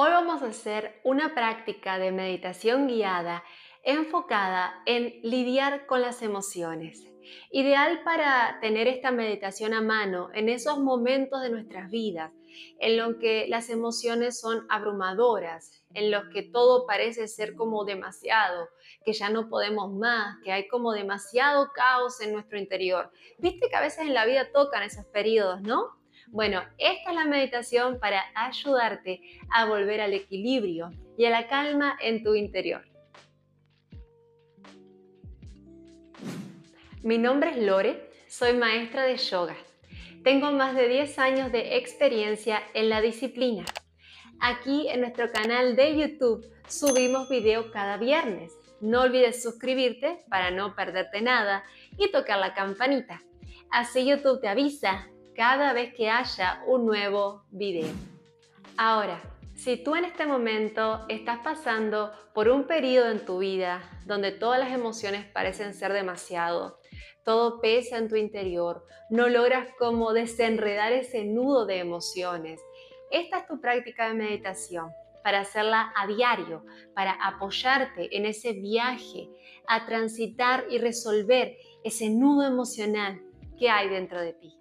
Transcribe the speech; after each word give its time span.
Hoy 0.00 0.10
vamos 0.10 0.42
a 0.42 0.50
hacer 0.50 1.00
una 1.02 1.34
práctica 1.34 1.98
de 1.98 2.12
meditación 2.12 2.86
guiada 2.86 3.42
enfocada 3.82 4.80
en 4.86 5.18
lidiar 5.24 5.86
con 5.86 6.02
las 6.02 6.22
emociones. 6.22 7.04
Ideal 7.50 8.04
para 8.04 8.60
tener 8.60 8.86
esta 8.86 9.10
meditación 9.10 9.74
a 9.74 9.80
mano 9.80 10.30
en 10.34 10.50
esos 10.50 10.78
momentos 10.78 11.42
de 11.42 11.50
nuestras 11.50 11.90
vidas 11.90 12.30
en 12.78 12.96
los 12.96 13.16
que 13.16 13.46
las 13.48 13.70
emociones 13.70 14.38
son 14.38 14.66
abrumadoras, 14.68 15.82
en 15.94 16.12
los 16.12 16.28
que 16.32 16.44
todo 16.44 16.86
parece 16.86 17.26
ser 17.26 17.56
como 17.56 17.84
demasiado, 17.84 18.68
que 19.04 19.12
ya 19.12 19.30
no 19.30 19.48
podemos 19.48 19.92
más, 19.92 20.36
que 20.44 20.52
hay 20.52 20.68
como 20.68 20.92
demasiado 20.92 21.72
caos 21.74 22.20
en 22.20 22.32
nuestro 22.32 22.56
interior. 22.56 23.10
Viste 23.38 23.68
que 23.68 23.74
a 23.74 23.80
veces 23.80 24.06
en 24.06 24.14
la 24.14 24.26
vida 24.26 24.52
tocan 24.52 24.84
esos 24.84 25.06
periodos, 25.06 25.60
¿no? 25.62 25.97
Bueno, 26.30 26.62
esta 26.76 27.10
es 27.10 27.16
la 27.16 27.24
meditación 27.24 27.98
para 27.98 28.22
ayudarte 28.34 29.22
a 29.50 29.64
volver 29.64 30.02
al 30.02 30.12
equilibrio 30.12 30.90
y 31.16 31.24
a 31.24 31.30
la 31.30 31.48
calma 31.48 31.96
en 32.02 32.22
tu 32.22 32.34
interior. 32.34 32.82
Mi 37.02 37.16
nombre 37.16 37.50
es 37.50 37.58
Lore, 37.58 38.10
soy 38.28 38.52
maestra 38.52 39.04
de 39.04 39.16
yoga. 39.16 39.56
Tengo 40.22 40.52
más 40.52 40.74
de 40.74 40.88
10 40.88 41.18
años 41.18 41.50
de 41.50 41.78
experiencia 41.78 42.62
en 42.74 42.90
la 42.90 43.00
disciplina. 43.00 43.64
Aquí 44.38 44.86
en 44.88 45.00
nuestro 45.00 45.32
canal 45.32 45.76
de 45.76 45.96
YouTube 45.96 46.46
subimos 46.68 47.30
video 47.30 47.70
cada 47.70 47.96
viernes. 47.96 48.52
No 48.82 49.02
olvides 49.02 49.42
suscribirte 49.42 50.18
para 50.28 50.50
no 50.50 50.76
perderte 50.76 51.22
nada 51.22 51.64
y 51.96 52.10
tocar 52.12 52.38
la 52.38 52.52
campanita. 52.52 53.22
Así 53.70 54.04
YouTube 54.04 54.40
te 54.40 54.48
avisa 54.48 55.08
cada 55.38 55.72
vez 55.72 55.94
que 55.94 56.10
haya 56.10 56.64
un 56.66 56.84
nuevo 56.84 57.44
video. 57.52 57.86
Ahora, 58.76 59.22
si 59.54 59.76
tú 59.76 59.94
en 59.94 60.04
este 60.04 60.26
momento 60.26 61.04
estás 61.08 61.38
pasando 61.44 62.10
por 62.34 62.48
un 62.48 62.64
periodo 62.66 63.08
en 63.12 63.24
tu 63.24 63.38
vida 63.38 63.80
donde 64.04 64.32
todas 64.32 64.58
las 64.58 64.72
emociones 64.72 65.26
parecen 65.26 65.74
ser 65.74 65.92
demasiado, 65.92 66.80
todo 67.24 67.60
pesa 67.60 67.98
en 67.98 68.08
tu 68.08 68.16
interior, 68.16 68.84
no 69.10 69.28
logras 69.28 69.68
como 69.78 70.12
desenredar 70.12 70.90
ese 70.90 71.24
nudo 71.24 71.66
de 71.66 71.78
emociones, 71.78 72.60
esta 73.12 73.38
es 73.38 73.46
tu 73.46 73.60
práctica 73.60 74.08
de 74.08 74.14
meditación 74.14 74.90
para 75.22 75.42
hacerla 75.42 75.92
a 75.94 76.08
diario, 76.08 76.64
para 76.96 77.12
apoyarte 77.12 78.08
en 78.16 78.26
ese 78.26 78.54
viaje 78.54 79.28
a 79.68 79.86
transitar 79.86 80.64
y 80.68 80.78
resolver 80.78 81.56
ese 81.84 82.10
nudo 82.10 82.44
emocional 82.44 83.22
que 83.56 83.70
hay 83.70 83.88
dentro 83.88 84.20
de 84.20 84.32
ti. 84.32 84.58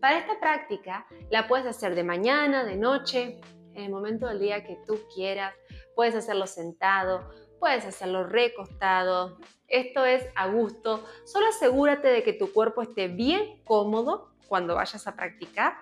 Para 0.00 0.18
esta 0.18 0.38
práctica 0.38 1.06
la 1.30 1.48
puedes 1.48 1.66
hacer 1.66 1.94
de 1.94 2.04
mañana, 2.04 2.64
de 2.64 2.76
noche, 2.76 3.40
en 3.74 3.84
el 3.84 3.90
momento 3.90 4.26
del 4.26 4.40
día 4.40 4.64
que 4.64 4.78
tú 4.86 4.98
quieras. 5.14 5.54
Puedes 5.94 6.14
hacerlo 6.14 6.46
sentado, 6.46 7.30
puedes 7.58 7.84
hacerlo 7.84 8.24
recostado. 8.24 9.38
Esto 9.68 10.04
es 10.04 10.24
a 10.34 10.48
gusto. 10.48 11.04
Solo 11.24 11.46
asegúrate 11.48 12.08
de 12.08 12.22
que 12.22 12.32
tu 12.32 12.52
cuerpo 12.52 12.82
esté 12.82 13.08
bien 13.08 13.62
cómodo 13.64 14.32
cuando 14.48 14.76
vayas 14.76 15.06
a 15.06 15.16
practicar 15.16 15.74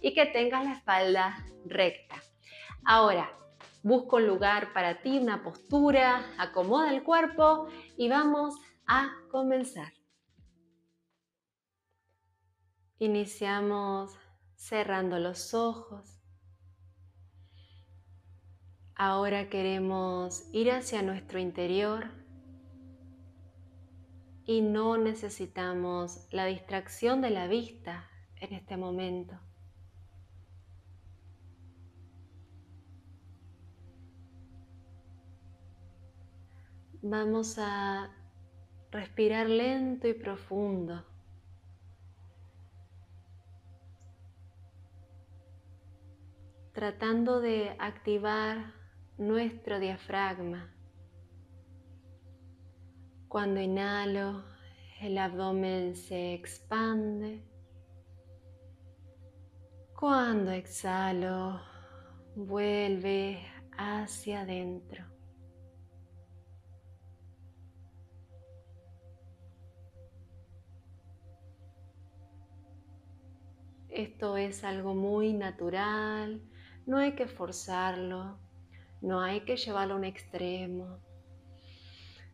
y 0.00 0.14
que 0.14 0.26
tengas 0.26 0.64
la 0.64 0.72
espalda 0.72 1.36
recta. 1.66 2.16
Ahora, 2.84 3.30
busca 3.82 4.16
un 4.16 4.26
lugar 4.26 4.72
para 4.72 5.02
ti, 5.02 5.18
una 5.18 5.42
postura, 5.42 6.24
acomoda 6.38 6.92
el 6.92 7.02
cuerpo 7.02 7.68
y 7.96 8.08
vamos 8.08 8.54
a 8.86 9.10
comenzar. 9.30 9.92
Iniciamos 13.04 14.16
cerrando 14.56 15.18
los 15.18 15.52
ojos. 15.52 16.22
Ahora 18.94 19.50
queremos 19.50 20.48
ir 20.54 20.70
hacia 20.70 21.02
nuestro 21.02 21.38
interior 21.38 22.06
y 24.46 24.62
no 24.62 24.96
necesitamos 24.96 26.26
la 26.32 26.46
distracción 26.46 27.20
de 27.20 27.28
la 27.28 27.46
vista 27.46 28.08
en 28.36 28.54
este 28.54 28.78
momento. 28.78 29.38
Vamos 37.02 37.58
a 37.58 38.10
respirar 38.90 39.50
lento 39.50 40.08
y 40.08 40.14
profundo. 40.14 41.13
Tratando 46.74 47.40
de 47.40 47.70
activar 47.78 48.74
nuestro 49.16 49.78
diafragma. 49.78 50.74
Cuando 53.28 53.60
inhalo, 53.60 54.44
el 55.00 55.16
abdomen 55.18 55.94
se 55.94 56.34
expande. 56.34 57.44
Cuando 59.98 60.50
exhalo, 60.50 61.60
vuelve 62.34 63.38
hacia 63.78 64.40
adentro. 64.40 65.04
Esto 73.88 74.36
es 74.36 74.64
algo 74.64 74.92
muy 74.92 75.32
natural, 75.32 76.42
no 76.86 76.98
hay 76.98 77.14
que 77.14 77.26
forzarlo, 77.26 78.38
no 79.00 79.20
hay 79.20 79.40
que 79.44 79.56
llevarlo 79.56 79.94
a 79.94 79.96
un 79.98 80.04
extremo. 80.04 80.98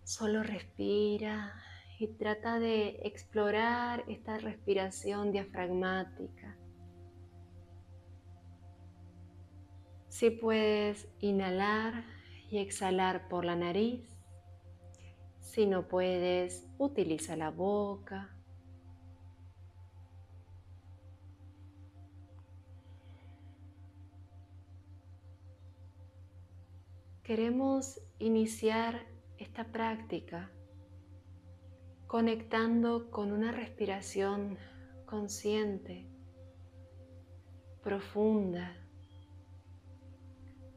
Solo 0.05 0.43
respira 0.43 1.55
y 1.99 2.09
trata 2.09 2.59
de 2.59 3.01
explorar 3.03 4.05
esta 4.09 4.39
respiración 4.39 5.33
diafragmática. 5.33 6.57
Si 10.09 10.31
puedes 10.31 11.09
inhalar 11.21 12.05
y 12.51 12.59
exhalar 12.59 13.29
por 13.29 13.45
la 13.45 13.55
nariz, 13.55 14.09
si 15.41 15.67
no 15.67 15.89
puedes, 15.89 16.67
utiliza 16.79 17.37
la 17.37 17.51
boca. 17.51 18.35
Queremos 27.31 28.01
iniciar 28.19 29.07
esta 29.39 29.63
práctica 29.63 30.51
conectando 32.09 33.09
con 33.13 33.31
una 33.31 33.53
respiración 33.53 34.59
consciente, 35.07 36.09
profunda, 37.85 38.75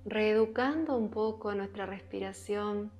reeducando 0.05 0.95
un 0.95 1.09
poco 1.09 1.55
nuestra 1.55 1.87
respiración. 1.87 2.91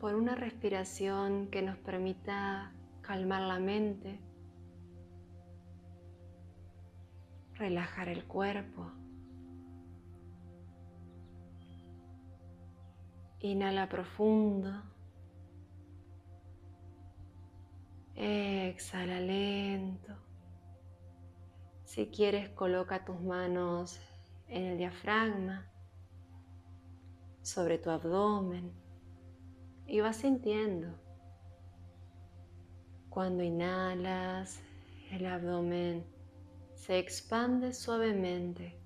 Por 0.00 0.14
una 0.14 0.36
respiración 0.36 1.48
que 1.50 1.60
nos 1.60 1.76
permita 1.76 2.72
calmar 3.02 3.42
la 3.42 3.58
mente 3.58 4.31
relajar 7.62 8.08
el 8.08 8.24
cuerpo. 8.24 8.90
Inhala 13.38 13.88
profundo. 13.88 14.82
Exhala 18.16 19.20
lento. 19.20 20.12
Si 21.84 22.08
quieres, 22.08 22.50
coloca 22.50 23.04
tus 23.04 23.20
manos 23.20 24.00
en 24.48 24.64
el 24.64 24.78
diafragma, 24.78 25.70
sobre 27.42 27.78
tu 27.78 27.90
abdomen 27.90 28.72
y 29.86 30.00
vas 30.00 30.16
sintiendo. 30.16 30.98
Cuando 33.08 33.44
inhalas, 33.44 34.60
el 35.12 35.26
abdomen 35.26 36.11
se 36.82 36.98
expande 36.98 37.72
suavemente. 37.72 38.76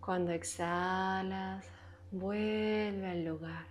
Cuando 0.00 0.32
exhalas, 0.32 1.66
vuelve 2.10 3.06
al 3.06 3.24
lugar. 3.26 3.66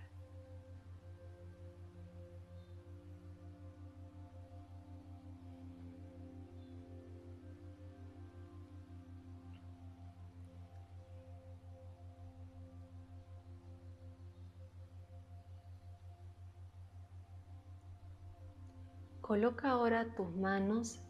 Coloca 19.20 19.70
ahora 19.70 20.14
tus 20.14 20.30
manos 20.36 21.07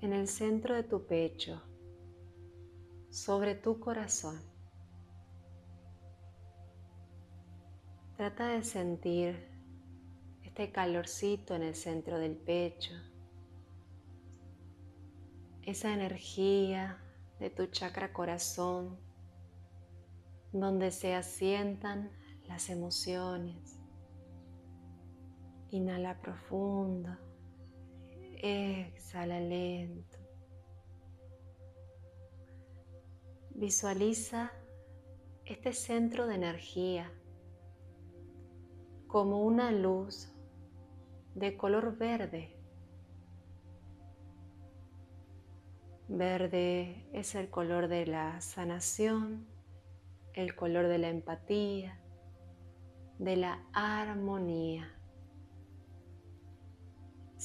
en 0.00 0.12
el 0.12 0.28
centro 0.28 0.74
de 0.76 0.84
tu 0.84 1.06
pecho, 1.06 1.60
sobre 3.10 3.56
tu 3.56 3.80
corazón. 3.80 4.40
Trata 8.16 8.48
de 8.48 8.62
sentir 8.62 9.48
este 10.44 10.70
calorcito 10.70 11.54
en 11.56 11.62
el 11.62 11.74
centro 11.74 12.18
del 12.18 12.36
pecho, 12.36 12.94
esa 15.62 15.92
energía 15.92 17.02
de 17.40 17.50
tu 17.50 17.66
chakra 17.66 18.12
corazón, 18.12 18.98
donde 20.52 20.92
se 20.92 21.14
asientan 21.14 22.10
las 22.46 22.70
emociones. 22.70 23.80
Inhala 25.70 26.20
profundo, 26.20 27.10
exhala 28.42 29.40
lento. 29.40 30.18
Visualiza 33.50 34.52
este 35.44 35.72
centro 35.72 36.26
de 36.26 36.34
energía 36.34 37.10
como 39.06 39.42
una 39.42 39.72
luz 39.72 40.32
de 41.34 41.56
color 41.56 41.96
verde. 41.96 42.54
Verde 46.08 47.08
es 47.12 47.34
el 47.34 47.50
color 47.50 47.88
de 47.88 48.06
la 48.06 48.40
sanación, 48.40 49.46
el 50.34 50.54
color 50.54 50.88
de 50.88 50.98
la 50.98 51.08
empatía, 51.08 52.00
de 53.18 53.36
la 53.36 53.66
armonía. 53.72 54.97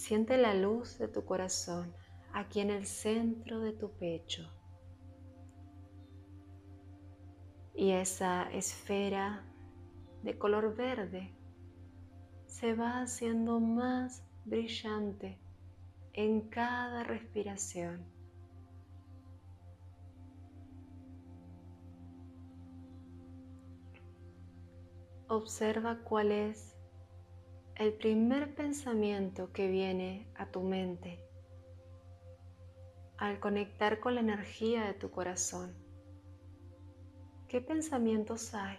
Siente 0.03 0.38
la 0.38 0.53
luz 0.53 0.97
de 0.97 1.07
tu 1.07 1.23
corazón 1.23 1.95
aquí 2.33 2.59
en 2.59 2.71
el 2.71 2.85
centro 2.85 3.61
de 3.61 3.71
tu 3.71 3.89
pecho. 3.91 4.44
Y 7.73 7.91
esa 7.91 8.51
esfera 8.51 9.45
de 10.21 10.38
color 10.38 10.75
verde 10.75 11.33
se 12.47 12.75
va 12.75 13.01
haciendo 13.01 13.61
más 13.61 14.25
brillante 14.44 15.39
en 16.11 16.50
cada 16.50 17.05
respiración. 17.05 18.05
Observa 25.29 26.00
cuál 26.03 26.33
es 26.33 26.73
el 27.75 27.94
primer 27.94 28.54
pensamiento 28.54 29.52
que 29.52 29.68
viene 29.68 30.28
a 30.36 30.46
tu 30.52 30.62
mente 30.62 31.20
al 33.18 33.40
conectar 33.40 34.00
con 34.00 34.16
la 34.16 34.22
energía 34.22 34.86
de 34.86 34.94
tu 34.94 35.10
corazón. 35.10 35.74
¿Qué 37.48 37.62
pensamientos 37.62 38.54
hay? 38.54 38.78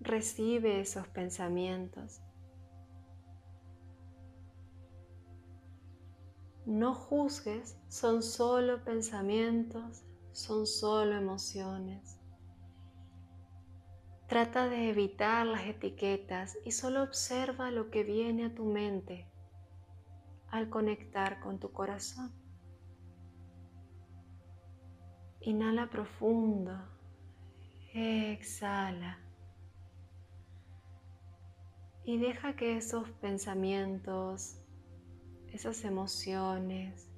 Recibe 0.00 0.80
esos 0.80 1.08
pensamientos. 1.08 2.20
No 6.66 6.94
juzgues, 6.94 7.78
son 7.88 8.22
solo 8.22 8.84
pensamientos, 8.84 10.04
son 10.32 10.66
solo 10.66 11.16
emociones. 11.16 12.18
Trata 14.28 14.68
de 14.68 14.88
evitar 14.88 15.46
las 15.46 15.66
etiquetas 15.66 16.58
y 16.64 16.72
solo 16.72 17.04
observa 17.04 17.70
lo 17.70 17.90
que 17.90 18.02
viene 18.02 18.46
a 18.46 18.54
tu 18.54 18.64
mente 18.64 19.30
al 20.50 20.68
conectar 20.68 21.38
con 21.40 21.60
tu 21.60 21.70
corazón. 21.72 22.32
Inhala 25.40 25.88
profundo, 25.88 26.76
exhala 27.92 29.18
y 32.04 32.18
deja 32.18 32.56
que 32.56 32.76
esos 32.76 33.08
pensamientos, 33.10 34.60
esas 35.52 35.84
emociones 35.84 37.08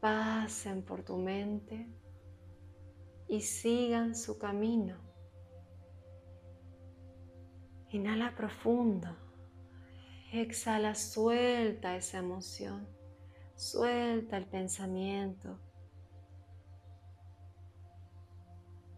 pasen 0.00 0.82
por 0.82 1.04
tu 1.04 1.18
mente 1.18 1.86
y 3.28 3.42
sigan 3.42 4.16
su 4.16 4.38
camino. 4.38 5.07
Inhala 7.90 8.34
profundo, 8.36 9.08
exhala, 10.32 10.94
suelta 10.94 11.96
esa 11.96 12.18
emoción, 12.18 12.86
suelta 13.54 14.36
el 14.36 14.44
pensamiento. 14.44 15.58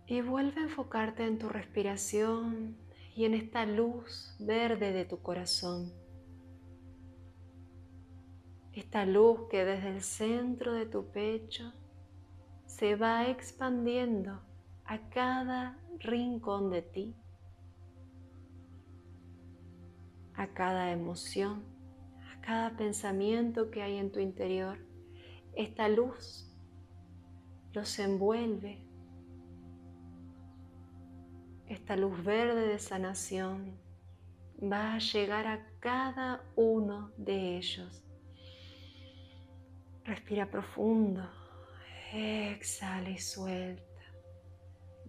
Y 0.06 0.22
vuelve 0.22 0.60
a 0.60 0.64
enfocarte 0.64 1.25
en 1.25 1.38
tu 1.38 1.48
respiración 1.48 2.76
y 3.14 3.26
en 3.26 3.34
esta 3.34 3.64
luz 3.64 4.34
verde 4.40 4.93
de 4.93 5.04
tu 5.04 5.22
corazón. 5.22 5.93
Esta 8.72 9.04
luz 9.04 9.48
que 9.50 9.64
desde 9.64 9.88
el 9.90 10.02
centro 10.02 10.72
de 10.72 10.86
tu 10.86 11.12
pecho 11.12 11.72
se 12.66 12.96
va 12.96 13.28
expandiendo 13.28 14.40
a 14.84 14.98
cada 15.10 15.78
rincón 15.98 16.70
de 16.70 16.82
ti, 16.82 17.14
a 20.40 20.48
cada 20.48 20.92
emoción, 20.92 21.64
a 22.32 22.40
cada 22.40 22.76
pensamiento 22.76 23.70
que 23.70 23.82
hay 23.82 23.96
en 23.96 24.10
tu 24.10 24.20
interior. 24.20 24.78
Esta 25.54 25.88
luz 25.88 26.50
los 27.72 27.98
envuelve 27.98 28.90
esta 31.70 31.94
luz 31.94 32.25
verde 32.25 32.66
de 32.66 32.81
sanación 32.81 33.78
va 34.60 34.94
a 34.94 34.98
llegar 34.98 35.46
a 35.46 35.64
cada 35.78 36.43
uno 36.56 37.12
de 37.16 37.58
ellos. 37.58 38.02
Respira 40.04 40.50
profundo, 40.50 41.31
exhala 42.12 43.10
y 43.10 43.19
suelta. 43.19 44.02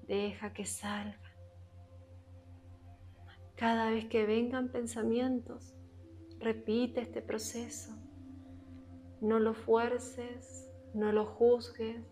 Deja 0.08 0.54
que 0.54 0.66
salga. 0.66 1.18
Cada 3.56 3.90
vez 3.92 4.06
que 4.06 4.26
vengan 4.26 4.72
pensamientos, 4.72 5.76
repite 6.40 7.02
este 7.02 7.22
proceso. 7.22 7.96
No 9.22 9.40
lo 9.40 9.54
fuerces, 9.54 10.68
no 10.94 11.12
lo 11.12 11.26
juzgues. 11.26 12.04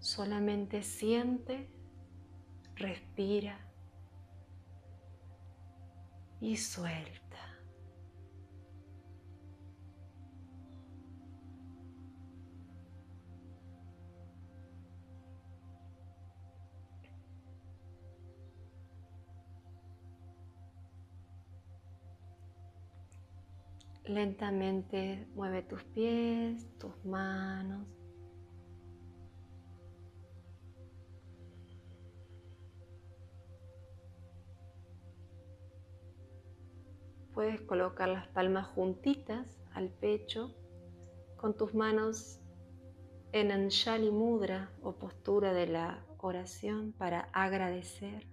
Solamente 0.00 0.82
siente 0.82 1.70
respira 2.76 3.58
y 6.40 6.56
suelta. 6.56 7.23
Lentamente 24.06 25.26
mueve 25.34 25.62
tus 25.62 25.82
pies, 25.82 26.68
tus 26.78 26.92
manos. 27.06 27.88
Puedes 37.32 37.62
colocar 37.62 38.08
las 38.08 38.28
palmas 38.28 38.66
juntitas 38.68 39.58
al 39.72 39.88
pecho 39.88 40.54
con 41.36 41.56
tus 41.56 41.74
manos 41.74 42.40
en 43.32 43.50
Anjali 43.50 44.10
Mudra 44.10 44.70
o 44.82 44.92
postura 44.92 45.52
de 45.52 45.66
la 45.66 46.04
oración 46.18 46.92
para 46.92 47.22
agradecer. 47.32 48.28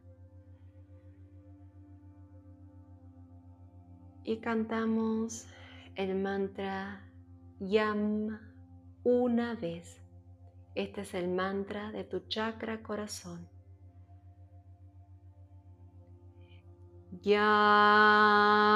Y 4.23 4.37
cantamos 4.37 5.47
el 6.01 6.15
mantra 6.15 7.03
Yam 7.59 8.39
una 9.03 9.53
vez. 9.53 10.01
Este 10.73 11.01
es 11.01 11.13
el 11.13 11.27
mantra 11.27 11.91
de 11.91 12.03
tu 12.03 12.21
chakra 12.27 12.81
corazón. 12.81 13.47
Yam. 17.21 18.70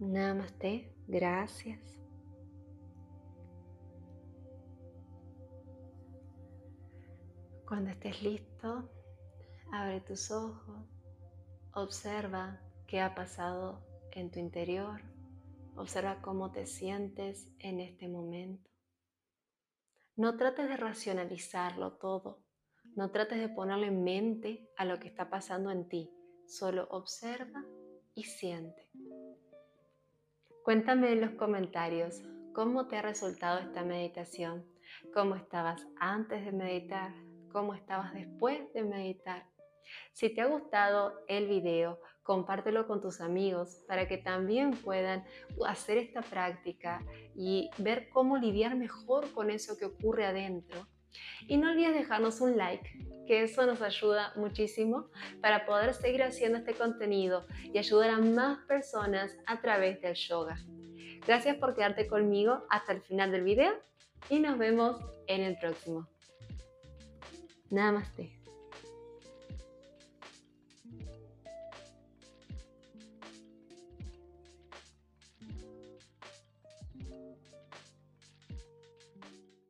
Namaste, 0.00 0.92
gracias. 1.06 1.80
Cuando 7.66 7.90
estés 7.90 8.22
listo, 8.22 8.90
abre 9.72 10.00
tus 10.00 10.32
ojos, 10.32 10.84
observa 11.72 12.60
qué 12.88 13.00
ha 13.00 13.14
pasado 13.14 13.86
en 14.10 14.30
tu 14.30 14.40
interior, 14.40 15.00
observa 15.76 16.20
cómo 16.20 16.50
te 16.50 16.66
sientes 16.66 17.48
en 17.60 17.80
este 17.80 18.08
momento. 18.08 18.70
No 20.16 20.36
trates 20.36 20.68
de 20.68 20.76
racionalizarlo 20.76 21.98
todo, 21.98 22.44
no 22.96 23.12
trates 23.12 23.38
de 23.38 23.48
ponerle 23.48 23.92
mente 23.92 24.68
a 24.76 24.84
lo 24.84 24.98
que 24.98 25.08
está 25.08 25.30
pasando 25.30 25.70
en 25.70 25.88
ti, 25.88 26.10
solo 26.46 26.88
observa 26.90 27.64
y 28.14 28.24
siente. 28.24 28.83
Cuéntame 30.64 31.12
en 31.12 31.20
los 31.20 31.32
comentarios 31.32 32.22
cómo 32.54 32.88
te 32.88 32.96
ha 32.96 33.02
resultado 33.02 33.58
esta 33.58 33.84
meditación, 33.84 34.64
cómo 35.12 35.34
estabas 35.34 35.86
antes 36.00 36.42
de 36.42 36.52
meditar, 36.52 37.12
cómo 37.52 37.74
estabas 37.74 38.14
después 38.14 38.72
de 38.72 38.82
meditar. 38.82 39.44
Si 40.14 40.30
te 40.30 40.40
ha 40.40 40.46
gustado 40.46 41.20
el 41.28 41.48
video, 41.48 42.00
compártelo 42.22 42.86
con 42.86 43.02
tus 43.02 43.20
amigos 43.20 43.84
para 43.86 44.08
que 44.08 44.16
también 44.16 44.70
puedan 44.70 45.26
hacer 45.66 45.98
esta 45.98 46.22
práctica 46.22 47.04
y 47.34 47.68
ver 47.76 48.08
cómo 48.08 48.38
lidiar 48.38 48.74
mejor 48.74 49.30
con 49.34 49.50
eso 49.50 49.76
que 49.76 49.84
ocurre 49.84 50.24
adentro. 50.24 50.88
Y 51.46 51.58
no 51.58 51.72
olvides 51.72 51.92
dejarnos 51.92 52.40
un 52.40 52.56
like, 52.56 52.88
que 53.26 53.42
eso 53.42 53.66
nos 53.66 53.82
ayuda 53.82 54.32
muchísimo 54.36 55.08
para 55.40 55.66
poder 55.66 55.94
seguir 55.94 56.22
haciendo 56.22 56.58
este 56.58 56.74
contenido 56.74 57.46
y 57.72 57.78
ayudar 57.78 58.10
a 58.10 58.18
más 58.18 58.58
personas 58.66 59.36
a 59.46 59.60
través 59.60 60.00
del 60.00 60.14
yoga. 60.14 60.58
Gracias 61.26 61.56
por 61.56 61.74
quedarte 61.74 62.06
conmigo 62.06 62.64
hasta 62.68 62.92
el 62.92 63.00
final 63.00 63.32
del 63.32 63.44
video 63.44 63.72
y 64.28 64.40
nos 64.40 64.58
vemos 64.58 65.00
en 65.26 65.42
el 65.42 65.56
próximo. 65.58 66.06
Namaste. 67.70 68.43